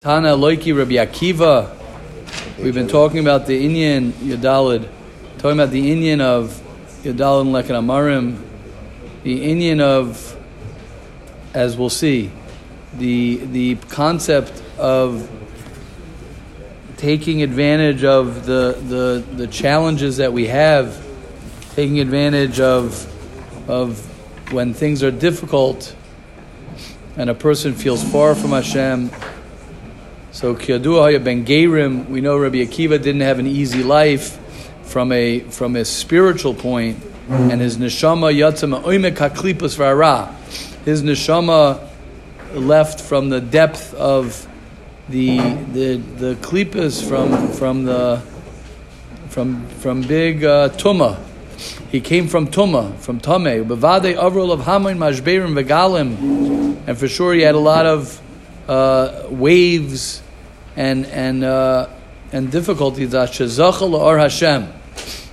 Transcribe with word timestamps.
Tana 0.00 0.28
Loiki 0.28 0.72
Rabbi 0.72 0.92
Akiva. 0.92 1.76
We've 2.56 2.72
been 2.72 2.86
talking 2.86 3.18
about 3.18 3.46
the 3.46 3.66
Indian 3.66 4.12
Yadalid, 4.12 4.88
talking 5.38 5.58
about 5.58 5.72
the 5.72 5.90
Indian 5.90 6.20
of 6.20 6.50
Yadalid 7.02 7.40
and 7.40 7.50
Leket 7.50 7.74
Amarim, 7.74 8.40
the 9.24 9.42
Indian 9.42 9.80
of, 9.80 10.36
as 11.52 11.76
we'll 11.76 11.90
see, 11.90 12.30
the 12.96 13.38
the 13.46 13.74
concept 13.88 14.62
of 14.78 15.28
taking 16.96 17.42
advantage 17.42 18.04
of 18.04 18.46
the, 18.46 18.78
the, 18.86 19.24
the 19.34 19.48
challenges 19.48 20.18
that 20.18 20.32
we 20.32 20.46
have, 20.46 21.04
taking 21.74 21.98
advantage 21.98 22.60
of 22.60 23.04
of 23.68 23.98
when 24.52 24.74
things 24.74 25.02
are 25.02 25.10
difficult 25.10 25.92
and 27.16 27.28
a 27.28 27.34
person 27.34 27.74
feels 27.74 28.08
far 28.12 28.36
from 28.36 28.50
Hashem 28.50 29.10
so 30.38 30.54
Kiyadua 30.54 31.24
ben 31.24 31.44
Gerim, 31.44 32.08
we 32.08 32.20
know 32.20 32.38
Rabbi 32.38 32.58
Akiva 32.58 33.02
didn't 33.02 33.22
have 33.22 33.40
an 33.40 33.48
easy 33.48 33.82
life 33.82 34.38
from 34.84 35.10
a 35.10 35.40
from 35.40 35.74
a 35.74 35.84
spiritual 35.84 36.54
point, 36.54 37.04
and 37.28 37.60
his 37.60 37.76
neshama 37.76 38.32
yatzam 38.32 38.80
oimek 38.84 39.16
haklipas 39.16 39.76
v'ara. 39.76 40.32
His 40.84 41.02
neshama 41.02 41.84
left 42.54 43.00
from 43.00 43.30
the 43.30 43.40
depth 43.40 43.92
of 43.94 44.46
the 45.08 45.38
the 45.72 45.96
the 45.96 46.34
klipas 46.36 47.04
from 47.04 47.50
from 47.54 47.82
the 47.82 48.22
from 49.30 49.66
from 49.80 50.02
big 50.02 50.44
uh, 50.44 50.68
tuma. 50.68 51.18
He 51.90 52.00
came 52.00 52.28
from 52.28 52.46
tuma, 52.46 52.96
from 52.98 53.18
tame. 53.18 53.64
Bevade 53.66 54.14
avrol 54.14 54.52
of 54.52 54.60
hamin 54.60 54.98
mashberim 54.98 55.60
vegalim, 55.60 56.86
and 56.86 56.96
for 56.96 57.08
sure 57.08 57.34
he 57.34 57.40
had 57.40 57.56
a 57.56 57.58
lot 57.58 57.86
of 57.86 58.22
uh, 58.68 59.24
waves 59.30 60.22
and 60.78 61.06
and 61.06 61.42
uh, 61.42 61.88
and 62.32 62.52
difficulties. 62.52 63.12
or 63.12 64.18
Hashem, 64.18 64.72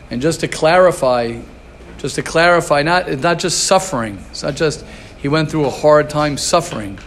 and 0.09 0.21
just 0.21 0.39
to 0.39 0.47
clarify, 0.47 1.39
just 1.99 2.15
to 2.15 2.23
clarify, 2.23 2.81
not 2.81 3.19
not 3.19 3.39
just 3.39 3.65
suffering. 3.65 4.17
It's 4.31 4.41
not 4.41 4.55
just 4.55 4.83
he 5.19 5.27
went 5.27 5.52
through 5.52 5.65
a 5.65 5.69
hard 5.69 6.09
time 6.09 6.37
suffering. 6.37 6.97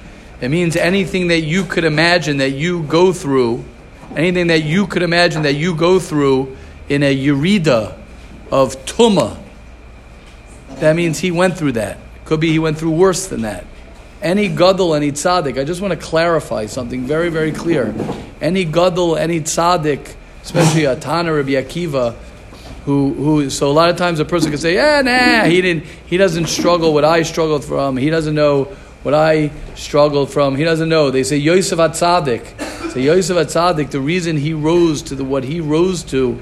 It 0.40 0.50
means 0.50 0.76
anything 0.76 1.28
that 1.28 1.40
you 1.40 1.64
could 1.64 1.84
imagine 1.84 2.36
that 2.36 2.50
you 2.50 2.84
go 2.84 3.12
through, 3.12 3.64
anything 4.14 4.46
that 4.46 4.62
you 4.62 4.86
could 4.86 5.02
imagine 5.02 5.42
that 5.42 5.54
you 5.54 5.74
go 5.74 5.98
through 5.98 6.56
in 6.88 7.02
a 7.02 7.14
yurida 7.14 7.98
of 8.52 8.76
tuma. 8.86 9.36
That 10.76 10.94
means 10.94 11.18
he 11.18 11.32
went 11.32 11.58
through 11.58 11.72
that. 11.72 11.98
Could 12.24 12.38
be 12.38 12.52
he 12.52 12.60
went 12.60 12.78
through 12.78 12.92
worse 12.92 13.26
than 13.26 13.42
that. 13.42 13.66
Any 14.22 14.48
gadol, 14.48 14.94
any 14.94 15.10
tzaddik, 15.10 15.60
I 15.60 15.64
just 15.64 15.80
want 15.80 15.98
to 15.98 16.06
clarify 16.06 16.66
something 16.66 17.04
very, 17.04 17.30
very 17.30 17.50
clear. 17.50 17.94
Any 18.40 18.64
gadol, 18.64 19.16
any 19.16 19.40
tzaddik, 19.40 20.14
especially 20.42 20.84
a 20.84 20.96
Tana 20.96 21.32
Rabbi 21.32 21.50
Akiva, 21.50 22.14
who, 22.84 23.12
who, 23.12 23.50
so 23.50 23.70
a 23.70 23.72
lot 23.72 23.90
of 23.90 23.96
times 23.96 24.18
a 24.20 24.24
person 24.24 24.50
can 24.50 24.58
say, 24.58 24.74
yeah, 24.74 25.02
nah, 25.02 25.48
he 25.48 25.60
didn't, 25.60 25.84
he 26.06 26.16
doesn't 26.16 26.46
struggle 26.46 26.94
what 26.94 27.04
I 27.04 27.22
struggled 27.22 27.64
from. 27.64 27.96
He 27.96 28.08
doesn't 28.08 28.34
know 28.34 28.64
what 29.02 29.14
I 29.14 29.50
struggled 29.74 30.30
from. 30.30 30.56
He 30.56 30.64
doesn't 30.64 30.88
know. 30.88 31.10
They 31.10 31.22
say 31.22 31.36
Yosef 31.36 31.78
Atzadik. 31.78 32.92
Say 32.92 33.02
Yosef 33.02 33.36
Atzadik, 33.36 33.90
the 33.90 34.00
reason 34.00 34.36
he 34.36 34.54
rose 34.54 35.02
to 35.02 35.14
the, 35.14 35.24
what 35.24 35.44
he 35.44 35.60
rose 35.60 36.02
to 36.04 36.40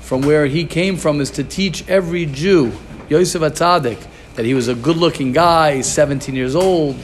from 0.00 0.22
where 0.22 0.46
he 0.46 0.64
came 0.64 0.96
from 0.96 1.20
is 1.20 1.30
to 1.32 1.42
teach 1.44 1.88
every 1.88 2.26
Jew, 2.26 2.72
Yosef 3.08 3.42
Atzadik, 3.42 3.98
that 4.34 4.44
he 4.44 4.54
was 4.54 4.68
a 4.68 4.74
good 4.74 4.96
looking 4.96 5.32
guy, 5.32 5.80
17 5.80 6.34
years 6.34 6.54
old. 6.54 6.96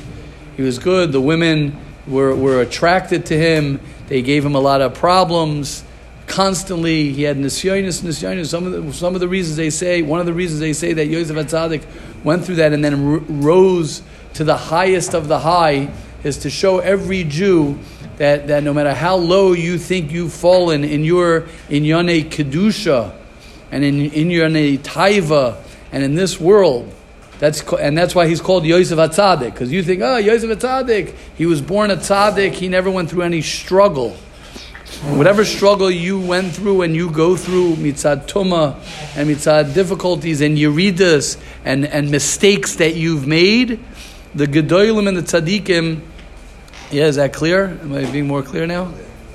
He 0.56 0.62
was 0.62 0.78
good. 0.78 1.12
The 1.12 1.20
women 1.20 1.76
were, 2.06 2.34
were 2.34 2.60
attracted 2.60 3.26
to 3.26 3.38
him. 3.38 3.80
They 4.08 4.22
gave 4.22 4.44
him 4.44 4.54
a 4.54 4.60
lot 4.60 4.80
of 4.80 4.94
problems 4.94 5.84
constantly. 6.26 7.12
He 7.12 7.22
had 7.22 7.36
nisyonis, 7.36 8.02
nisyonis. 8.02 8.46
Some 8.46 8.66
of 8.66 8.72
the, 8.86 8.92
some 8.92 9.14
of 9.14 9.20
the 9.20 9.28
reasons 9.28 9.56
they 9.56 9.70
say, 9.70 10.02
one 10.02 10.20
of 10.20 10.26
the 10.26 10.34
reasons 10.34 10.60
they 10.60 10.72
say 10.72 10.92
that 10.94 11.06
Yosef 11.06 11.36
Atzadik 11.36 11.84
went 12.24 12.44
through 12.44 12.56
that 12.56 12.72
and 12.72 12.84
then 12.84 13.42
rose 13.42 14.02
to 14.34 14.44
the 14.44 14.56
highest 14.56 15.14
of 15.14 15.28
the 15.28 15.38
high 15.40 15.90
is 16.24 16.38
to 16.38 16.50
show 16.50 16.78
every 16.78 17.24
Jew 17.24 17.78
that, 18.16 18.48
that 18.48 18.62
no 18.62 18.72
matter 18.72 18.92
how 18.92 19.16
low 19.16 19.52
you 19.52 19.78
think 19.78 20.10
you've 20.10 20.32
fallen 20.32 20.84
in 20.84 21.04
your 21.04 21.46
in 21.68 21.84
Yane 21.84 22.28
Kedusha 22.28 23.14
and 23.70 23.84
in, 23.84 24.10
in 24.10 24.28
Yane 24.28 24.78
Taiva 24.78 25.62
and 25.92 26.02
in 26.02 26.14
this 26.14 26.40
world, 26.40 26.92
that's, 27.38 27.62
and 27.74 27.96
that's 27.96 28.14
why 28.14 28.26
he's 28.26 28.40
called 28.40 28.64
Yosef 28.64 28.98
Atzadik, 28.98 29.52
because 29.52 29.72
you 29.72 29.82
think, 29.82 30.02
oh, 30.02 30.16
Yosef 30.16 30.50
Atzadik, 30.58 31.14
he 31.36 31.46
was 31.46 31.62
born 31.62 31.90
a 31.90 31.96
tzaddik, 31.96 32.52
he 32.52 32.68
never 32.68 32.90
went 32.90 33.10
through 33.10 33.22
any 33.22 33.42
struggle. 33.42 34.16
Whatever 35.04 35.44
struggle 35.44 35.90
you 35.90 36.18
went 36.18 36.52
through 36.52 36.82
and 36.82 36.96
you 36.96 37.10
go 37.10 37.36
through, 37.36 37.76
mitzad 37.76 38.26
tuma 38.26 38.74
and 39.16 39.28
mitzad 39.28 39.72
difficulties 39.72 40.40
and 40.40 40.58
yeridas 40.58 41.40
and, 41.64 41.86
and 41.86 42.10
mistakes 42.10 42.76
that 42.76 42.96
you've 42.96 43.26
made, 43.26 43.78
the 44.34 44.46
gedolim 44.46 45.06
and 45.06 45.16
the 45.16 45.22
tzaddikim, 45.22 46.00
yeah, 46.90 47.04
is 47.04 47.16
that 47.16 47.32
clear? 47.32 47.66
Am 47.66 47.92
I 47.92 48.10
being 48.10 48.26
more 48.26 48.42
clear 48.42 48.66
now? 48.66 48.86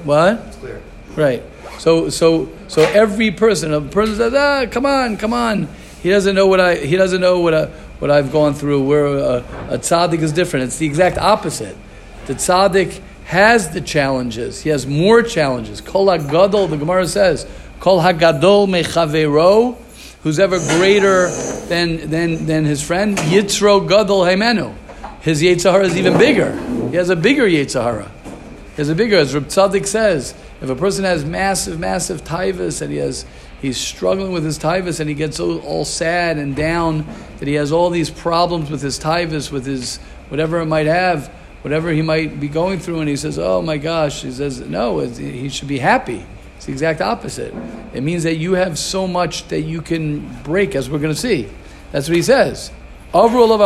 What? 0.04 0.44
It's 0.48 0.58
clear. 0.58 0.82
Right. 1.16 1.44
So, 1.78 2.10
so, 2.10 2.50
so 2.68 2.82
every 2.82 3.32
person, 3.32 3.74
a 3.74 3.80
person 3.80 4.16
says, 4.16 4.34
ah, 4.34 4.66
come 4.70 4.86
on, 4.86 5.16
come 5.18 5.34
on. 5.34 5.70
He 6.02 6.10
doesn't 6.10 6.36
know 6.36 6.48
what 6.48 6.60
I, 6.60 6.76
he 6.76 6.98
doesn't 6.98 7.22
know 7.22 7.40
what 7.40 7.54
a, 7.54 7.72
what 8.04 8.12
I've 8.12 8.34
gone 8.34 8.54
through, 8.54 8.84
where 8.84 9.06
a, 9.06 9.38
a 9.70 9.78
tzaddik 9.78 10.20
is 10.20 10.34
different. 10.34 10.66
It's 10.66 10.78
the 10.78 10.86
exact 10.86 11.18
opposite. 11.18 11.78
The 12.26 12.34
tzaddik 12.34 13.00
has 13.24 13.70
the 13.70 13.80
challenges. 13.80 14.62
He 14.62 14.72
has 14.72 14.86
more 14.86 15.22
challenges. 15.22 15.80
Kol 15.80 16.08
hagadol, 16.08 16.70
the 16.70 16.76
Gemara 16.76 17.08
says, 17.08 17.48
Kol 17.80 18.02
hagadol 18.02 18.68
mechavero, 18.68 19.78
who's 20.22 20.38
ever 20.38 20.60
greater 20.78 21.30
than, 21.70 22.10
than, 22.10 22.46
than 22.46 22.66
his 22.66 22.86
friend, 22.86 23.18
yitzro 23.20 23.88
gadol 23.88 24.24
heimenu. 24.24 24.76
His 25.22 25.42
Yetzirah 25.42 25.86
is 25.86 25.96
even 25.96 26.18
bigger. 26.18 26.52
He 26.90 26.98
has 26.98 27.10
a 27.10 27.16
bigger 27.16 27.46
Yetzirah. 27.46 28.12
He 28.26 28.82
has 28.82 28.90
a 28.90 28.96
bigger, 28.96 29.16
as 29.16 29.34
Reb 29.34 29.46
Tzaddik 29.46 29.88
says, 29.88 30.34
if 30.62 30.70
a 30.70 30.76
person 30.76 31.06
has 31.06 31.24
massive, 31.24 31.80
massive 31.80 32.26
taivas 32.26 32.82
and 32.82 32.92
he 32.92 32.98
has 32.98 33.26
he's 33.64 33.78
struggling 33.78 34.34
with 34.34 34.44
his 34.44 34.60
tivus 34.60 35.00
and 35.00 35.10
he 35.10 35.16
gets 35.16 35.40
all, 35.40 35.58
all, 35.60 35.86
sad 35.86 36.38
and 36.38 36.54
down 36.56 37.08
that 37.40 37.48
he 37.48 37.54
has 37.56 37.72
all 37.72 37.90
these 37.90 38.12
problems 38.12 38.70
with 38.70 38.82
his 38.82 39.00
tivus, 39.00 39.52
with 39.52 39.66
his 39.66 39.98
whatever 40.28 40.60
it 40.60 40.66
might 40.66 40.86
have, 40.86 41.30
whatever 41.62 41.90
he 41.90 42.02
might 42.02 42.42
be 42.42 42.50
going 42.50 42.78
through, 42.78 43.00
and 43.00 43.08
he 43.08 43.16
says, 43.16 43.40
"Oh 43.40 43.62
my 43.62 43.78
gosh," 43.78 44.22
he 44.22 44.32
says, 44.32 44.60
"No, 44.60 45.00
he 45.00 45.48
should 45.48 45.70
be 45.70 45.80
happy." 45.80 46.26
It's 46.58 46.66
the 46.66 46.74
exact 46.74 47.02
opposite. 47.02 47.54
It 47.94 48.04
means 48.04 48.24
that 48.24 48.36
you 48.36 48.54
have 48.54 48.78
so 48.78 49.08
much 49.08 49.48
that 49.48 49.62
you 49.62 49.82
can 49.82 50.28
break, 50.44 50.76
as 50.76 50.90
we're 50.90 51.00
going 51.00 51.14
to 51.14 51.20
see. 51.20 51.48
That's 51.94 52.10
what 52.10 52.18
he 52.18 52.22
says. 52.22 52.70
We 53.14 53.20
know 53.20 53.58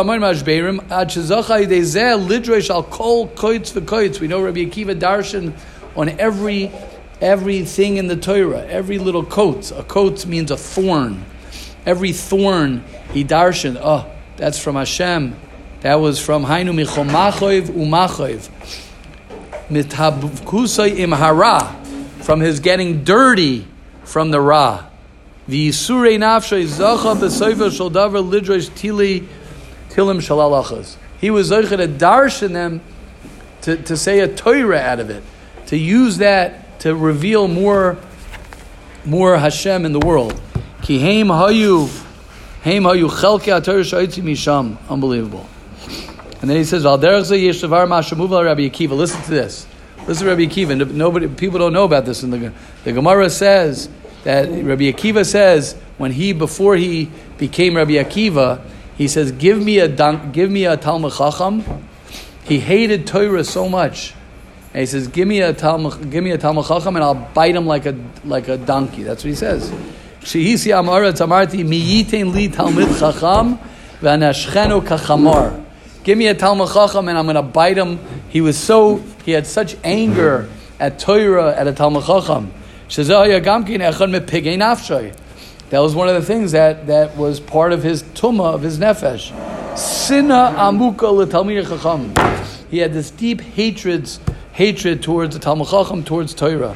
Rabbi 4.42 4.60
Akiva 4.64 4.94
Darshan 4.98 5.52
on 5.96 6.08
every 6.20 6.70
everything 7.20 7.96
in 7.96 8.06
the 8.06 8.16
Torah, 8.16 8.64
every 8.66 8.98
little 8.98 9.24
coat. 9.24 9.70
A 9.72 9.82
coat 9.82 10.26
means 10.26 10.50
a 10.50 10.56
thorn. 10.56 11.24
Every 11.86 12.12
thorn, 12.12 12.84
he 13.12 13.24
darshan, 13.24 13.78
oh, 13.80 14.10
that's 14.36 14.58
from 14.58 14.76
Hashem. 14.76 15.36
That 15.80 15.96
was 15.96 16.20
from 16.20 16.44
Hainu 16.44 16.84
Michomachoiv 16.84 17.70
Umachoiv. 17.70 18.48
Mithabkusay 19.68 20.96
Imhara, 20.96 21.74
from 22.22 22.40
his 22.40 22.60
getting 22.60 23.04
dirty 23.04 23.66
from 24.04 24.30
the 24.30 24.40
Ra. 24.40 24.86
The 25.46 25.70
Surei 25.70 26.18
Nafshay 26.18 26.66
Zacha 26.66 27.16
B'Seifa 27.16 27.70
Shaldavar 27.70 28.28
Lidrosh 28.28 28.70
Tili 28.70 29.26
Tilim 29.90 30.18
Shalalachas. 30.18 30.96
He 31.20 31.30
was 31.30 31.50
Zacha 31.50 31.76
to 31.76 31.88
darshan 31.88 32.52
them 32.52 32.80
to, 33.62 33.76
to 33.76 33.96
say 33.96 34.20
a 34.20 34.28
Torah 34.28 34.78
out 34.78 35.00
of 35.00 35.10
it, 35.10 35.22
to 35.66 35.76
use 35.76 36.18
that 36.18 36.67
to 36.80 36.94
reveal 36.94 37.48
more, 37.48 37.96
more 39.04 39.36
Hashem 39.36 39.84
in 39.84 39.92
the 39.92 40.00
world. 40.00 40.40
Ki 40.82 40.98
heim 40.98 41.28
hayu, 41.28 41.88
heim 42.62 42.84
hayu 42.84 43.08
chelke 43.08 43.52
atar 43.52 43.82
misham. 44.22 44.76
Unbelievable. 44.88 45.48
And 46.40 46.48
then 46.48 46.56
he 46.56 46.64
says, 46.64 46.86
"Al 46.86 46.98
derech 46.98 47.30
yeshavar 47.30 47.86
mashamuv 47.88 48.44
Rabbi 48.44 48.68
Akiva." 48.68 48.92
Listen 48.92 49.20
to 49.22 49.30
this. 49.30 49.66
Listen 50.06 50.26
to 50.26 50.30
Rabbi 50.30 50.46
Akiva. 50.46 50.90
Nobody, 50.92 51.26
people 51.28 51.58
don't 51.58 51.72
know 51.72 51.84
about 51.84 52.04
this. 52.06 52.22
In 52.22 52.30
the 52.30 52.52
the 52.84 52.92
Gemara 52.92 53.28
says 53.28 53.88
that 54.24 54.48
Rabbi 54.48 54.92
Akiva 54.92 55.26
says 55.26 55.74
when 55.96 56.12
he 56.12 56.32
before 56.32 56.76
he 56.76 57.10
became 57.38 57.76
Rabbi 57.76 57.94
Akiva, 57.94 58.60
he 58.96 59.08
says, 59.08 59.32
"Give 59.32 59.60
me 59.60 59.80
a 59.80 59.88
give 60.32 60.50
me 60.50 60.64
a 60.64 60.76
Talmud 60.76 61.12
Chacham." 61.12 61.64
He 62.44 62.60
hated 62.60 63.06
Torah 63.06 63.44
so 63.44 63.68
much 63.68 64.14
and 64.78 64.86
he 64.86 64.86
says, 64.86 65.08
"Give 65.08 65.26
me 65.26 65.40
a 65.40 65.52
talmud, 65.52 66.08
give 66.08 66.22
me 66.22 66.30
a 66.30 66.38
talmud 66.38 66.64
chacham, 66.64 66.94
and 66.94 67.04
I'll 67.04 67.16
bite 67.16 67.56
him 67.56 67.66
like 67.66 67.84
a 67.84 67.96
like 68.24 68.46
a 68.46 68.56
donkey." 68.56 69.02
That's 69.02 69.24
what 69.24 69.30
he 69.30 69.34
says. 69.34 69.72
Shehisi 70.20 70.72
amara 70.72 71.12
tamarti 71.12 71.68
li 71.68 72.04
talmid 72.48 72.96
chacham 72.96 73.58
v'anashchenu 74.00 74.86
kachamar. 74.86 75.64
Give 76.04 76.16
me 76.16 76.28
a 76.28 76.34
talmud 76.34 76.68
chacham, 76.68 77.08
and 77.08 77.18
I'm 77.18 77.24
going 77.24 77.34
to 77.34 77.42
bite 77.42 77.76
him 77.76 77.98
He 78.28 78.40
was 78.40 78.56
so 78.56 79.02
he 79.24 79.32
had 79.32 79.48
such 79.48 79.76
anger 79.82 80.48
at 80.78 81.00
Torah 81.00 81.56
at 81.56 81.66
a 81.66 81.72
Talmud 81.72 82.04
Chacham. 82.04 82.52
Oh, 82.54 83.26
that 85.70 85.80
was 85.80 85.94
one 85.94 86.08
of 86.08 86.14
the 86.14 86.22
things 86.22 86.52
that, 86.52 86.86
that 86.86 87.16
was 87.16 87.40
part 87.40 87.72
of 87.72 87.82
his 87.82 88.04
tumah 88.04 88.54
of 88.54 88.62
his 88.62 88.78
nefesh. 88.78 89.76
Sina 89.76 90.54
amuka 90.56 91.12
l'talmid. 91.12 92.70
He 92.70 92.78
had 92.78 92.92
this 92.92 93.10
deep 93.10 93.40
hatred, 93.40 94.08
hatred 94.58 95.00
towards 95.04 95.36
the 95.36 95.40
Talmud 95.40 95.68
Chacham, 95.68 96.02
towards 96.02 96.34
Torah. 96.34 96.74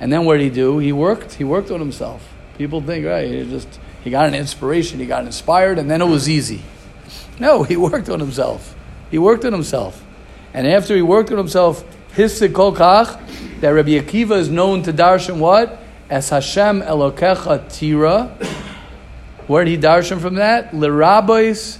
And 0.00 0.10
then 0.10 0.24
what 0.24 0.38
did 0.38 0.44
he 0.44 0.48
do? 0.50 0.78
He 0.78 0.92
worked. 0.92 1.34
He 1.34 1.44
worked 1.44 1.70
on 1.70 1.78
himself. 1.78 2.26
People 2.56 2.80
think, 2.80 3.04
right? 3.04 3.28
He 3.30 3.44
just 3.44 3.68
he 4.02 4.08
got 4.08 4.26
an 4.26 4.34
inspiration. 4.34 4.98
He 5.00 5.04
got 5.04 5.26
inspired, 5.26 5.78
and 5.78 5.90
then 5.90 6.00
it 6.00 6.06
was 6.06 6.26
easy. 6.26 6.62
No, 7.38 7.64
he 7.64 7.76
worked 7.76 8.08
on 8.08 8.18
himself. 8.18 8.74
He 9.10 9.18
worked 9.18 9.44
on 9.44 9.52
himself, 9.52 10.02
and 10.54 10.66
after 10.66 10.96
he 10.96 11.02
worked 11.02 11.30
on 11.30 11.36
himself, 11.36 11.84
his 12.14 12.40
kach 12.40 13.60
that 13.60 13.68
Rabbi 13.68 13.98
Akiva 14.00 14.38
is 14.38 14.48
known 14.48 14.82
to 14.84 14.92
darshan 14.92 15.38
what 15.38 15.80
as 16.08 16.30
Hashem 16.30 16.80
Elokecha 16.80 17.70
Tira. 17.70 18.28
Where 19.48 19.66
did 19.66 19.70
he 19.72 19.76
darshan 19.76 20.18
from 20.20 20.36
that? 20.36 20.72
Lirabais 20.72 21.78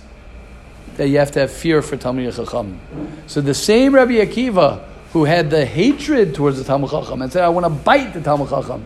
that 0.97 1.09
you 1.09 1.19
have 1.19 1.31
to 1.33 1.41
have 1.41 1.51
fear 1.51 1.83
for 1.83 1.97
Talmud 1.97 2.35
Chacham. 2.35 2.81
So 3.27 3.41
the 3.41 3.55
same 3.55 3.95
Rabbi 3.95 4.15
Akiva 4.15 4.83
who 5.13 5.25
had 5.25 5.51
the 5.51 5.65
hatred 5.65 6.35
towards 6.35 6.59
the 6.59 6.65
Talmud 6.65 6.91
Chacham 6.91 7.23
and 7.23 7.33
said, 7.33 7.45
"I 7.45 7.49
want 7.49 7.65
to 7.67 7.71
bite 7.71 8.15
the 8.15 8.21
Talmud 8.21 8.49
Chacham," 8.49 8.85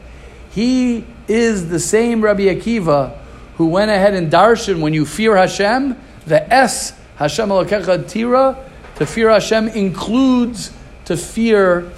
he 0.50 1.04
is 1.26 1.68
the 1.68 1.80
same 1.80 2.20
Rabbi 2.20 2.44
Akiva 2.44 3.12
who 3.56 3.66
went 3.66 3.90
ahead 3.90 4.14
and 4.14 4.30
darshan 4.30 4.80
when 4.80 4.94
you 4.94 5.04
fear 5.04 5.36
Hashem, 5.36 5.96
the 6.26 6.52
S 6.52 6.92
Hashem 7.16 7.48
Elokecha 7.48 8.08
Tira. 8.08 8.56
To 8.96 9.06
fear 9.06 9.30
Hashem 9.30 9.68
includes 9.68 10.72
to 11.04 11.16
fear 11.16 11.90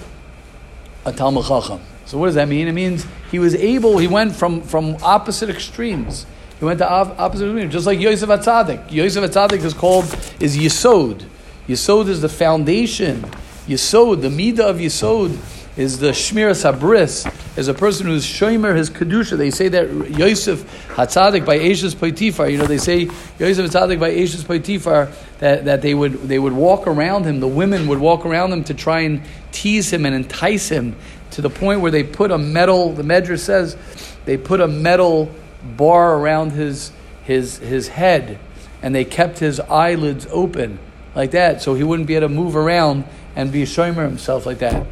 a 1.05 1.13
Talmud 1.13 1.45
Chacham. 1.47 1.81
So 2.07 2.19
what 2.19 2.27
does 2.27 2.35
that 2.35 2.49
mean? 2.49 2.69
It 2.69 2.73
means 2.73 3.07
he 3.31 3.39
was 3.39 3.55
able. 3.55 3.99
He 3.99 4.09
went 4.09 4.35
from 4.35 4.63
from 4.63 4.97
opposite 5.03 5.49
extremes. 5.49 6.27
He 6.61 6.67
went 6.67 6.79
to 6.81 6.89
opposite 6.89 7.47
extremes, 7.47 7.73
just 7.73 7.87
like 7.87 7.99
Yosef 7.99 8.29
Atzadik. 8.29 8.93
Yosef 8.93 9.25
Atzadik 9.25 9.65
is 9.65 9.73
called 9.73 10.05
is 10.39 10.59
Yisod. 10.59 11.25
Yisod 11.67 12.09
is 12.09 12.21
the 12.21 12.29
foundation. 12.29 13.23
Yisod, 13.67 14.21
the 14.21 14.29
midah 14.29 14.69
of 14.69 14.77
Yisod, 14.77 15.39
is 15.79 16.01
the 16.01 16.09
Shmir 16.09 16.51
Sabris, 16.51 17.27
is 17.57 17.69
a 17.69 17.73
person 17.73 18.07
who's 18.09 18.27
Shomer 18.27 18.77
his 18.77 18.91
Kedusha. 18.91 19.39
They 19.39 19.51
say 19.51 19.69
that 19.69 20.11
Yosef 20.11 20.63
Hatzadik 20.89 21.47
by 21.47 21.59
Ashes 21.59 21.95
Poitifar, 21.95 22.53
you 22.53 22.59
know, 22.59 22.67
they 22.67 22.77
say 22.77 23.05
Yosef 23.39 23.71
Hatzadik 23.71 23.99
by 23.99 24.11
Ashes 24.11 24.45
Poitifar, 24.45 25.15
that, 25.39 25.65
that 25.65 25.81
they 25.81 25.95
would 25.95 26.29
they 26.29 26.39
would 26.39 26.53
walk 26.53 26.87
around 26.87 27.25
him, 27.25 27.41
the 27.41 27.49
women 27.49 27.89
would 27.89 28.01
walk 28.01 28.27
around 28.27 28.53
him 28.53 28.65
to 28.65 28.75
try 28.75 29.01
and 29.01 29.23
tease 29.51 29.91
him 29.91 30.05
and 30.05 30.15
entice 30.15 30.69
him 30.69 30.95
to 31.31 31.41
the 31.41 31.49
point 31.49 31.81
where 31.81 31.91
they 31.91 32.05
put 32.05 32.31
a 32.31 32.37
metal, 32.37 32.93
the 32.93 33.03
Medrash 33.03 33.39
says, 33.39 33.79
they 34.27 34.37
put 34.37 34.61
a 34.61 34.69
metal 34.69 35.35
bar 35.77 36.19
around 36.19 36.53
his, 36.53 36.93
his, 37.25 37.59
his 37.59 37.89
head 37.89 38.39
and 38.83 38.95
they 38.95 39.05
kept 39.05 39.39
his 39.39 39.61
eyelids 39.61 40.27
open 40.31 40.79
like 41.15 41.33
that 41.33 41.61
so 41.61 41.75
he 41.75 41.85
wouldn't 41.85 42.07
be 42.07 42.15
able 42.15 42.29
to 42.29 42.35
move 42.35 42.57
around 42.57 43.05
and 43.37 43.53
be 43.53 43.63
shomer 43.63 44.05
himself 44.05 44.47
like 44.47 44.59
that. 44.59 44.87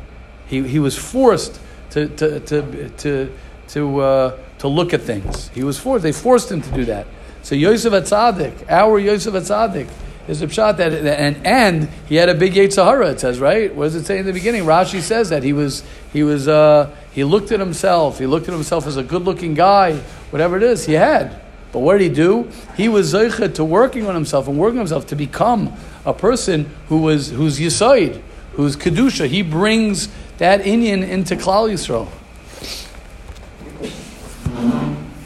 He, 0.46 0.66
he 0.66 0.78
was 0.78 0.96
forced 0.96 1.60
to, 1.90 2.08
to, 2.08 2.40
to, 2.40 2.88
to, 2.88 3.32
to, 3.68 4.00
uh, 4.00 4.38
to 4.58 4.68
look 4.68 4.94
at 4.94 5.02
things. 5.02 5.48
He 5.50 5.62
was 5.62 5.78
forced, 5.78 6.02
they 6.02 6.12
forced 6.12 6.50
him 6.50 6.62
to 6.62 6.70
do 6.72 6.84
that. 6.86 7.06
So 7.42 7.54
Yosef 7.54 7.92
Atzadik, 7.92 8.68
our 8.68 8.98
Yosef 8.98 9.34
Atzadik, 9.34 9.88
is 10.28 10.42
a 10.42 10.46
pshat 10.46 10.76
that, 10.76 10.92
and, 10.92 11.46
and 11.46 11.88
he 12.06 12.16
had 12.16 12.28
a 12.28 12.34
big 12.34 12.52
Yetzirah, 12.52 13.12
it 13.12 13.20
says, 13.20 13.40
right? 13.40 13.74
What 13.74 13.84
does 13.84 13.94
it 13.94 14.04
say 14.04 14.18
in 14.18 14.26
the 14.26 14.32
beginning? 14.32 14.64
Rashi 14.64 15.00
says 15.00 15.30
that 15.30 15.42
he 15.42 15.54
was, 15.54 15.82
he 16.12 16.22
was, 16.22 16.46
uh, 16.46 16.94
he 17.12 17.24
looked 17.24 17.50
at 17.50 17.60
himself, 17.60 18.18
he 18.18 18.26
looked 18.26 18.46
at 18.46 18.54
himself 18.54 18.86
as 18.86 18.98
a 18.98 19.02
good 19.02 19.22
looking 19.22 19.54
guy, 19.54 19.96
whatever 20.30 20.58
it 20.58 20.62
is, 20.62 20.84
he 20.84 20.92
had. 20.92 21.40
But 21.72 21.80
what 21.80 21.98
did 21.98 22.02
he 22.02 22.14
do? 22.14 22.50
He 22.76 22.88
was 22.88 23.12
zeichet 23.12 23.54
to 23.54 23.64
working 23.64 24.06
on 24.06 24.14
himself 24.14 24.48
and 24.48 24.58
working 24.58 24.78
on 24.78 24.82
himself 24.82 25.06
to 25.08 25.16
become 25.16 25.74
a 26.04 26.14
person 26.14 26.70
who 26.88 26.98
was, 26.98 27.30
who's 27.30 27.58
Yisoid, 27.58 28.20
who's 28.52 28.76
Kedusha. 28.76 29.28
He 29.28 29.42
brings 29.42 30.08
that 30.38 30.66
Indian 30.66 31.02
into 31.02 31.36
Klal 31.36 31.70
Yisrael. 31.70 32.08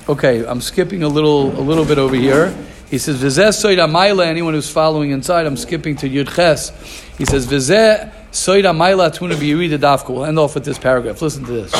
Okay, 0.08 0.44
I'm 0.44 0.60
skipping 0.60 1.02
a 1.02 1.08
little, 1.08 1.58
a 1.58 1.62
little 1.62 1.84
bit 1.84 1.98
over 1.98 2.16
here. 2.16 2.54
He 2.92 2.98
says, 2.98 3.22
Vizeh 3.22 3.48
soid 3.48 3.78
amayla, 3.78 4.26
anyone 4.26 4.52
who's 4.52 4.68
following 4.68 5.12
inside, 5.12 5.46
I'm 5.46 5.56
skipping 5.56 5.96
to 5.96 6.10
Yud 6.10 6.36
Ches. 6.36 6.68
He 7.16 7.24
says, 7.24 7.46
Vizeh 7.46 8.12
soid 8.30 8.64
amayla 8.64 9.10
tuna 9.14 9.34
b'yirida 9.34 9.78
dafka. 9.78 10.10
We'll 10.10 10.26
end 10.26 10.38
off 10.38 10.54
with 10.54 10.66
this 10.66 10.78
paragraph. 10.78 11.22
Listen 11.22 11.42
to 11.46 11.52
this. 11.52 11.72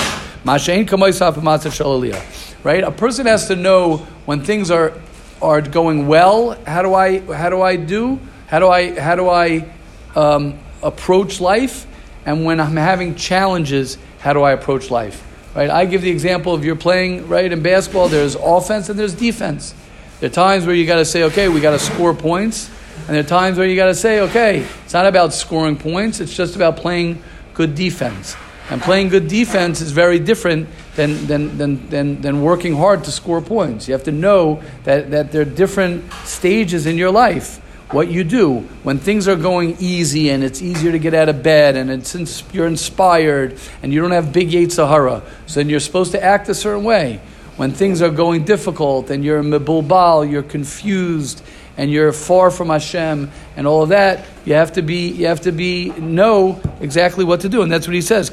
Mashain 0.43 0.87
kamoisaf 0.87 1.35
shalaliya. 1.35 2.65
Right? 2.65 2.83
A 2.83 2.91
person 2.91 3.27
has 3.27 3.47
to 3.49 3.57
know 3.57 3.99
when 4.25 4.43
things 4.43 4.71
are, 4.71 4.95
are 5.43 5.61
going 5.61 6.07
well, 6.07 6.53
how 6.67 6.81
do 6.81 6.95
I, 6.95 7.19
how 7.21 7.51
do 7.51 7.61
I 7.61 7.77
do? 7.77 8.19
How 8.47 8.61
do 8.61 8.69
I, 8.71 8.99
how 8.99 9.15
do 9.15 9.29
I 9.29 9.71
um, 10.17 10.59
approach 10.83 11.43
life? 11.43 11.87
And 12.25 12.47
when 12.47 12.59
I'm 12.59 12.77
having 12.77 13.17
challenges, 13.17 13.99
how 14.21 14.33
do 14.33 14.41
I 14.41 14.53
approach 14.53 14.91
life? 14.91 15.23
Right? 15.55 15.69
I 15.69 15.85
give 15.85 16.01
the 16.01 16.11
example 16.11 16.55
of 16.55 16.65
you're 16.65 16.75
playing, 16.75 17.29
right, 17.29 17.53
in 17.53 17.63
basketball, 17.63 18.09
there's 18.09 18.35
offense 18.35 18.89
and 18.89 18.99
there's 18.99 19.15
defense. 19.15 19.75
There 20.23 20.31
are 20.31 20.33
times 20.33 20.67
where 20.67 20.75
you 20.77 20.87
got 20.87 20.99
to 20.99 21.05
say, 21.05 21.25
okay, 21.25 21.49
we 21.49 21.61
got 21.61 21.73
to 21.73 21.81
score 21.81 22.15
points. 22.15 22.71
And 22.97 23.09
there 23.09 23.25
are 23.25 23.27
times 23.27 23.59
where 23.59 23.67
you 23.67 23.75
got 23.75 23.87
to 23.87 23.95
say, 23.97 24.21
okay, 24.21 24.65
it's 24.85 24.93
not 24.93 25.05
about 25.05 25.35
scoring 25.35 25.77
points, 25.77 26.21
it's 26.21 26.33
just 26.33 26.55
about 26.55 26.77
playing 26.77 27.21
good 27.55 27.75
defense. 27.75 28.37
And 28.71 28.81
playing 28.81 29.09
good 29.09 29.27
defense 29.27 29.81
is 29.81 29.91
very 29.91 30.21
different 30.21 30.69
than, 30.95 31.27
than, 31.27 31.59
than, 31.59 31.89
than, 31.89 32.21
than 32.21 32.41
working 32.41 32.77
hard 32.77 33.03
to 33.03 33.11
score 33.11 33.41
points. 33.41 33.89
You 33.89 33.95
have 33.95 34.05
to 34.05 34.13
know 34.13 34.63
that, 34.85 35.11
that 35.11 35.33
there 35.33 35.43
are 35.43 35.45
different 35.45 36.13
stages 36.25 36.87
in 36.87 36.97
your 36.97 37.11
life. 37.11 37.59
What 37.91 38.09
you 38.09 38.23
do 38.23 38.61
when 38.85 38.99
things 38.99 39.27
are 39.27 39.35
going 39.35 39.77
easy 39.81 40.31
and 40.31 40.45
it's 40.45 40.63
easier 40.63 40.93
to 40.93 41.01
get 41.01 41.15
out 41.15 41.31
of 41.31 41.43
bed 41.43 41.75
and 41.75 41.91
it's, 41.91 42.45
you're 42.53 42.69
inspired 42.69 43.59
and 43.83 43.93
you 43.93 44.01
don't 44.01 44.13
have 44.13 44.33
big 44.33 44.51
Yetzirah, 44.51 45.25
so 45.49 45.59
then 45.59 45.69
you're 45.69 45.81
supposed 45.81 46.13
to 46.13 46.23
act 46.23 46.49
a 46.49 46.55
certain 46.55 46.85
way 46.85 47.21
when 47.57 47.73
things 47.73 48.03
are 48.03 48.11
going 48.11 48.45
difficult 48.45 49.11
and 49.11 49.25
you're 49.25 49.43
mebulbal, 49.43 50.31
you're 50.31 50.43
confused, 50.43 51.43
and 51.77 51.91
you're 51.91 52.13
far 52.13 52.51
from 52.51 52.69
Hashem 52.69 53.31
and 53.57 53.67
all 53.67 53.83
of 53.83 53.89
that, 53.91 54.25
you 54.45 54.55
have 54.55 54.73
to 54.73 54.83
be 54.83 55.09
you 55.09 55.27
have 55.27 55.41
to 55.43 55.53
be 55.53 55.91
know 55.91 56.61
exactly 56.81 57.25
what 57.25 57.41
to 57.41 57.49
do, 57.49 57.63
and 57.63 57.73
that's 57.73 57.87
what 57.87 57.95
he 57.95 58.03
says. 58.03 58.31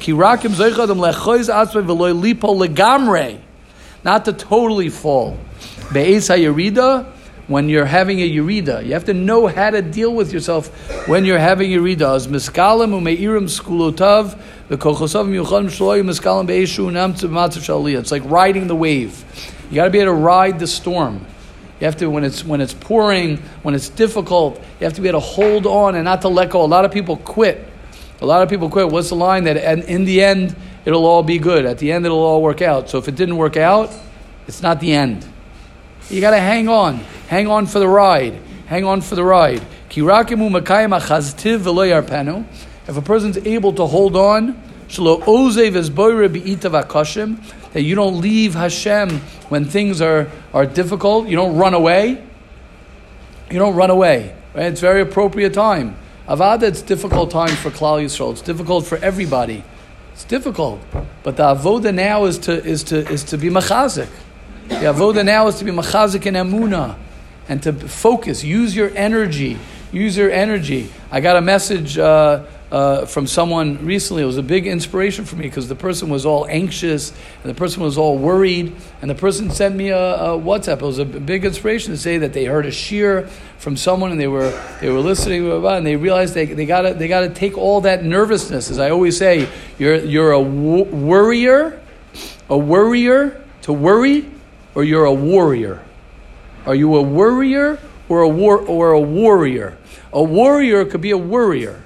Not 4.02 4.24
to 4.24 4.32
totally 4.32 4.88
fall. 4.88 5.38
Be'ez 5.92 6.28
hayirida, 6.28 7.12
when 7.50 7.68
you're 7.68 7.84
having 7.84 8.20
a 8.20 8.30
yurida, 8.30 8.86
you 8.86 8.92
have 8.92 9.06
to 9.06 9.12
know 9.12 9.48
how 9.48 9.70
to 9.70 9.82
deal 9.82 10.14
with 10.14 10.32
yourself 10.32 10.68
when 11.08 11.24
you're 11.24 11.36
having 11.36 11.68
yurida. 11.68 12.14
As 12.14 12.28
miskalim 12.28 12.92
umeirim 12.92 13.50
skulotav 13.50 14.38
it's 17.98 18.12
like 18.12 18.22
riding 18.24 18.68
the 18.68 18.76
wave. 18.76 19.24
You 19.68 19.74
got 19.74 19.86
to 19.86 19.90
be 19.90 19.98
able 19.98 20.12
to 20.12 20.18
ride 20.18 20.60
the 20.60 20.68
storm. 20.68 21.26
You 21.80 21.86
have 21.86 21.96
to 21.96 22.08
when 22.08 22.22
it's 22.22 22.44
when 22.44 22.60
it's 22.60 22.74
pouring, 22.74 23.38
when 23.62 23.74
it's 23.74 23.88
difficult. 23.88 24.58
You 24.78 24.84
have 24.84 24.92
to 24.94 25.00
be 25.00 25.08
able 25.08 25.20
to 25.20 25.26
hold 25.26 25.66
on 25.66 25.96
and 25.96 26.04
not 26.04 26.22
to 26.22 26.28
let 26.28 26.50
go. 26.50 26.62
A 26.62 26.66
lot 26.66 26.84
of 26.84 26.92
people 26.92 27.16
quit. 27.16 27.66
A 28.20 28.26
lot 28.26 28.44
of 28.44 28.48
people 28.48 28.70
quit. 28.70 28.88
What's 28.88 29.08
the 29.08 29.16
line 29.16 29.42
that 29.44 29.56
and 29.56 29.82
in 29.82 30.04
the 30.04 30.22
end 30.22 30.54
it'll 30.84 31.04
all 31.04 31.24
be 31.24 31.38
good. 31.38 31.66
At 31.66 31.78
the 31.78 31.90
end 31.90 32.06
it'll 32.06 32.22
all 32.22 32.42
work 32.42 32.62
out. 32.62 32.90
So 32.90 32.98
if 32.98 33.08
it 33.08 33.16
didn't 33.16 33.38
work 33.38 33.56
out, 33.56 33.92
it's 34.46 34.62
not 34.62 34.78
the 34.78 34.92
end. 34.92 35.26
You 36.10 36.20
got 36.20 36.32
to 36.32 36.40
hang 36.40 36.68
on. 36.68 36.96
Hang 37.28 37.46
on 37.46 37.66
for 37.66 37.78
the 37.78 37.88
ride. 37.88 38.34
Hang 38.66 38.84
on 38.84 39.00
for 39.00 39.14
the 39.14 39.24
ride. 39.24 39.62
If 42.88 42.88
a 42.88 43.02
person's 43.02 43.38
able 43.38 43.72
to 43.74 43.86
hold 43.86 44.16
on, 44.16 44.60
that 47.72 47.82
you 47.82 47.94
don't 47.94 48.20
leave 48.20 48.54
Hashem 48.54 49.20
when 49.48 49.64
things 49.64 50.00
are, 50.00 50.28
are 50.52 50.66
difficult, 50.66 51.28
you 51.28 51.36
don't 51.36 51.56
run 51.56 51.74
away. 51.74 52.24
You 53.50 53.58
don't 53.58 53.76
run 53.76 53.90
away. 53.90 54.34
Right? 54.54 54.66
It's 54.66 54.80
very 54.80 55.02
appropriate 55.02 55.54
time. 55.54 55.96
Avada, 56.26 56.62
it's 56.62 56.82
difficult 56.82 57.30
time 57.30 57.54
for 57.56 57.70
Klal 57.70 58.04
Yisrael. 58.04 58.32
It's 58.32 58.42
difficult 58.42 58.86
for 58.86 58.98
everybody. 58.98 59.64
It's 60.12 60.24
difficult. 60.24 60.80
But 61.22 61.36
the 61.36 61.54
avoda 61.54 61.94
now 61.94 62.24
is 62.24 62.38
to, 62.40 62.64
is 62.64 62.84
to, 62.84 63.08
is 63.08 63.24
to 63.24 63.38
be 63.38 63.48
machazik. 63.48 64.08
The 64.70 64.86
avoda 64.86 65.24
now 65.24 65.46
is 65.48 65.56
to 65.56 65.64
be 65.64 65.72
machazik 65.72 66.24
and 66.26 66.36
emuna 66.36 66.96
and 67.48 67.62
to 67.64 67.72
focus. 67.72 68.44
Use 68.44 68.74
your 68.74 68.90
energy. 68.94 69.58
Use 69.92 70.16
your 70.16 70.30
energy. 70.30 70.90
I 71.10 71.20
got 71.20 71.36
a 71.36 71.40
message 71.40 71.98
uh, 71.98 72.44
uh, 72.70 73.04
from 73.04 73.26
someone 73.26 73.84
recently. 73.84 74.22
It 74.22 74.26
was 74.26 74.38
a 74.38 74.42
big 74.42 74.68
inspiration 74.68 75.24
for 75.24 75.34
me 75.34 75.42
because 75.42 75.68
the 75.68 75.74
person 75.74 76.08
was 76.08 76.24
all 76.24 76.46
anxious 76.46 77.10
and 77.42 77.50
the 77.50 77.54
person 77.54 77.82
was 77.82 77.98
all 77.98 78.16
worried. 78.16 78.74
And 79.02 79.10
the 79.10 79.16
person 79.16 79.50
sent 79.50 79.74
me 79.74 79.88
a, 79.88 79.98
a, 79.98 80.38
WhatsApp. 80.38 80.80
It 80.80 80.82
was 80.82 80.98
a 80.98 81.04
big 81.04 81.44
inspiration 81.44 81.92
to 81.92 81.98
say 81.98 82.18
that 82.18 82.32
they 82.32 82.44
heard 82.44 82.64
a 82.64 82.70
shear 82.70 83.26
from 83.58 83.76
someone 83.76 84.12
and 84.12 84.20
they 84.20 84.28
were 84.28 84.50
they 84.80 84.88
were 84.88 85.00
listening 85.00 85.50
and 85.50 85.84
they 85.84 85.96
realized 85.96 86.32
they, 86.32 86.46
they 86.46 86.64
gotta 86.64 86.94
they 86.94 87.08
gotta 87.08 87.28
take 87.28 87.58
all 87.58 87.80
that 87.80 88.04
nervousness. 88.04 88.70
As 88.70 88.78
I 88.78 88.90
always 88.90 89.18
say, 89.18 89.48
you're 89.78 89.96
you're 89.96 90.30
a 90.30 90.40
worrier, 90.40 91.82
a 92.48 92.56
worrier 92.56 93.44
to 93.62 93.72
worry, 93.72 94.30
or 94.80 94.84
you're 94.84 95.04
a 95.04 95.12
warrior. 95.12 95.84
Are 96.64 96.74
you 96.74 96.96
a 96.96 97.02
worrier 97.02 97.78
or 98.08 98.22
a 98.22 98.28
war 98.28 98.58
or 98.58 98.92
a 98.92 99.00
warrior? 99.00 99.76
A 100.10 100.22
warrior 100.22 100.86
could 100.86 101.02
be 101.02 101.10
a 101.10 101.18
worrier. 101.18 101.84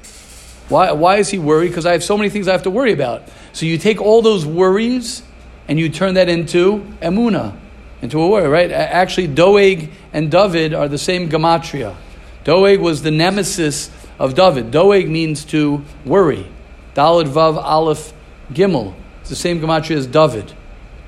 Why, 0.68 0.92
why 0.92 1.16
is 1.16 1.28
he 1.28 1.38
worried? 1.38 1.70
Because 1.70 1.86
I 1.86 1.90
have 1.90 2.04
so 2.04 2.16
many 2.16 2.30
things 2.30 2.46
I 2.46 2.52
have 2.52 2.62
to 2.62 2.70
worry 2.70 2.92
about. 2.92 3.24
So 3.52 3.66
you 3.66 3.78
take 3.78 4.00
all 4.00 4.22
those 4.22 4.46
worries 4.46 5.24
and 5.66 5.76
you 5.76 5.88
turn 5.88 6.14
that 6.14 6.28
into 6.28 6.86
emuna, 7.02 7.56
into 8.00 8.20
a 8.20 8.28
worry, 8.28 8.46
right? 8.46 8.70
Actually, 8.70 9.26
Doeg 9.26 9.90
and 10.12 10.30
David 10.30 10.72
are 10.72 10.86
the 10.86 10.96
same 10.96 11.28
gematria. 11.28 11.96
Doeg 12.44 12.78
was 12.78 13.02
the 13.02 13.10
nemesis 13.10 13.90
of 14.20 14.36
David. 14.36 14.70
Doeg 14.70 15.08
means 15.08 15.44
to 15.46 15.82
worry. 16.04 16.46
Dalad 16.94 17.26
Vav 17.26 17.56
Aleph 17.56 18.12
Gimel. 18.52 18.94
It's 19.22 19.30
the 19.30 19.36
same 19.36 19.60
gematria 19.60 19.96
as 19.96 20.06
David. 20.06 20.52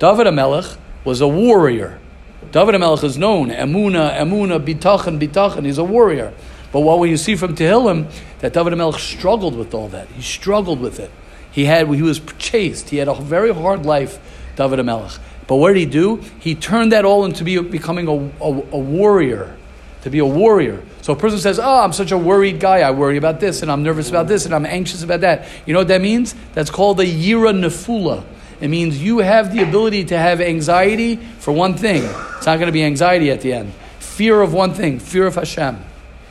David 0.00 0.26
Amelech 0.26 0.78
was 1.06 1.20
a 1.20 1.28
warrior. 1.28 1.98
David 2.50 2.74
Amelech 2.74 3.04
is 3.04 3.16
known. 3.16 3.48
Emuna, 3.48 4.14
Emuna, 4.18 4.62
Bitachan, 4.62 5.18
Bitachan. 5.18 5.64
He's 5.64 5.78
a 5.78 5.84
warrior. 5.84 6.34
But 6.72 6.80
what 6.80 7.08
you 7.08 7.16
see 7.16 7.36
from 7.36 7.54
Tehillim, 7.54 8.10
that 8.40 8.52
David 8.52 8.74
HaMelech 8.74 8.98
struggled 8.98 9.56
with 9.56 9.72
all 9.72 9.88
that. 9.88 10.08
He 10.08 10.20
struggled 10.20 10.80
with 10.80 10.98
it. 10.98 11.10
He 11.50 11.64
had 11.64 11.88
he 11.88 12.02
was 12.02 12.20
chased. 12.38 12.90
He 12.90 12.98
had 12.98 13.08
a 13.08 13.14
very 13.14 13.54
hard 13.54 13.86
life, 13.86 14.18
David 14.56 14.80
HaMelech. 14.80 15.18
But 15.46 15.56
what 15.56 15.68
did 15.68 15.78
he 15.78 15.86
do? 15.86 16.16
He 16.40 16.54
turned 16.54 16.92
that 16.92 17.04
all 17.04 17.24
into 17.24 17.44
be, 17.44 17.58
becoming 17.60 18.08
a, 18.08 18.44
a, 18.44 18.50
a 18.72 18.78
warrior, 18.78 19.56
to 20.02 20.10
be 20.10 20.18
a 20.18 20.26
warrior. 20.26 20.82
So 21.02 21.12
a 21.12 21.16
person 21.16 21.38
says, 21.38 21.60
"Oh, 21.60 21.82
I'm 21.82 21.92
such 21.92 22.10
a 22.10 22.18
worried 22.18 22.58
guy. 22.58 22.80
I 22.80 22.90
worry 22.90 23.16
about 23.16 23.38
this, 23.38 23.62
and 23.62 23.70
I'm 23.70 23.84
nervous 23.84 24.10
about 24.10 24.26
this, 24.26 24.44
and 24.44 24.54
I'm 24.54 24.66
anxious 24.66 25.04
about 25.04 25.20
that." 25.20 25.46
You 25.66 25.72
know 25.72 25.80
what 25.80 25.88
that 25.88 26.02
means? 26.02 26.34
That's 26.52 26.68
called 26.68 26.98
a 27.00 27.06
yira 27.06 27.56
nefula. 27.56 28.24
It 28.60 28.68
means 28.68 29.02
you 29.02 29.18
have 29.18 29.52
the 29.54 29.62
ability 29.62 30.04
to 30.06 30.18
have 30.18 30.40
anxiety 30.40 31.16
for 31.16 31.52
one 31.52 31.74
thing. 31.74 32.04
It's 32.36 32.46
not 32.46 32.58
going 32.58 32.66
to 32.66 32.72
be 32.72 32.84
anxiety 32.84 33.30
at 33.30 33.40
the 33.42 33.52
end. 33.52 33.72
Fear 33.98 34.40
of 34.40 34.54
one 34.54 34.72
thing, 34.72 34.98
fear 34.98 35.26
of 35.26 35.34
Hashem. 35.34 35.78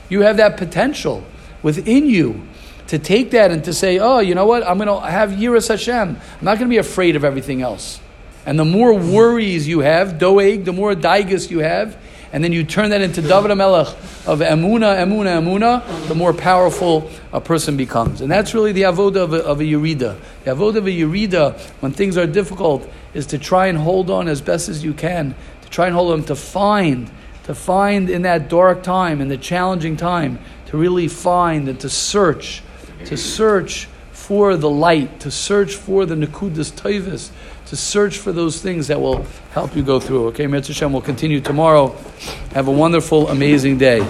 You 0.10 0.22
have 0.22 0.38
that 0.38 0.58
potential 0.58 1.24
within 1.62 2.08
you 2.08 2.48
to 2.88 3.00
take 3.00 3.32
that 3.32 3.52
and 3.52 3.64
to 3.66 3.74
say, 3.74 4.00
oh, 4.00 4.20
you 4.20 4.36
know 4.36 4.46
what? 4.46 4.66
I'm 4.66 4.78
going 4.78 4.88
to 4.88 5.08
have 5.08 5.32
Yiras 5.32 5.70
Hashem. 5.70 6.10
I'm 6.10 6.46
not 6.46 6.58
going 6.58 6.70
to 6.70 6.74
be 6.74 6.78
afraid 6.78 7.16
of 7.16 7.24
everything 7.24 7.62
else. 7.62 8.00
And 8.46 8.60
the 8.60 8.66
more 8.66 8.94
worries 8.94 9.68
you 9.68 9.80
have, 9.80 10.20
doeg, 10.20 10.66
the 10.66 10.74
more 10.74 10.94
daigas 10.94 11.50
you 11.50 11.60
have, 11.60 11.98
and 12.36 12.44
then 12.44 12.52
you 12.52 12.66
turn 12.66 12.90
that 12.90 13.00
into 13.00 13.22
David 13.22 13.56
Melech 13.56 13.88
of 14.28 14.40
emuna, 14.40 14.98
emuna, 14.98 15.40
emuna, 15.40 16.08
the 16.10 16.16
more 16.16 16.34
powerful 16.34 17.10
a 17.32 17.40
person 17.40 17.78
becomes. 17.78 18.20
And 18.20 18.30
that's 18.30 18.54
really 18.54 18.74
the 18.74 18.82
avoda 18.82 19.24
of 19.24 19.34
a, 19.34 19.38
of 19.38 19.62
a 19.62 19.64
yurida. 19.64 20.20
The 20.44 20.52
avoda 20.52 20.76
of 20.76 20.86
a 20.86 20.90
yurida, 20.90 21.58
when 21.80 21.94
things 21.94 22.18
are 22.18 22.28
difficult, 22.28 22.92
is 23.14 23.26
to 23.28 23.38
try 23.38 23.68
and 23.68 23.78
hold 23.78 24.10
on 24.10 24.28
as 24.28 24.42
best 24.42 24.68
as 24.68 24.84
you 24.84 24.94
can, 24.94 25.34
to 25.62 25.70
try 25.70 25.86
and 25.86 25.96
hold 25.96 26.12
on, 26.12 26.26
to 26.26 26.36
find 26.36 27.10
to 27.46 27.56
find 27.56 28.10
in 28.10 28.24
that 28.24 28.50
dark 28.50 28.84
time, 28.84 29.22
in 29.22 29.30
the 29.30 29.38
challenging 29.38 29.96
time, 29.96 30.38
to 30.66 30.76
really 30.76 31.08
find 31.08 31.70
and 31.70 31.80
to 31.80 31.90
search, 31.90 32.64
to 33.06 33.16
search 33.16 33.88
for 34.12 34.58
the 34.58 34.70
light, 34.70 35.22
to 35.22 35.32
search 35.32 35.76
for 35.76 36.06
the 36.06 36.16
Nakudas 36.16 36.72
Tavis, 36.74 37.30
to 37.68 37.76
search 37.76 38.20
for 38.20 38.32
those 38.32 38.62
things 38.62 38.88
that 38.88 39.00
will 39.00 39.26
help 39.52 39.76
you 39.76 39.84
go 39.84 40.00
through. 40.00 40.28
Okay, 40.28 40.48
Mitzvah 40.48 40.88
will 40.88 41.02
continue 41.02 41.42
tomorrow. 41.42 41.96
Have 42.54 42.68
a 42.68 42.72
wonderful, 42.72 43.30
amazing 43.30 43.78
day. 43.78 44.06